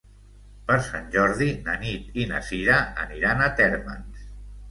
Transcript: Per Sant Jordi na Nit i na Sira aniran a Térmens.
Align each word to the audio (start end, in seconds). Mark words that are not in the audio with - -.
Per 0.69 0.75
Sant 0.85 1.03
Jordi 1.15 1.49
na 1.67 1.75
Nit 1.83 2.17
i 2.23 2.25
na 2.31 2.41
Sira 2.47 2.79
aniran 3.05 3.43
a 3.49 3.53
Térmens. 3.61 4.25